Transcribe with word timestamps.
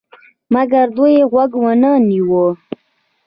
مګر 0.53 0.87
دوی 0.95 1.15
غوږ 1.31 1.51
ونه 1.63 1.91
نیوی. 2.07 2.45